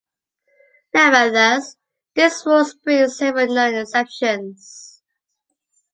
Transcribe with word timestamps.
Nevertheless, 0.95 1.75
this 2.15 2.43
rules 2.43 2.73
brings 2.73 3.19
several 3.19 3.53
known 3.53 3.75
exceptions. 3.75 5.03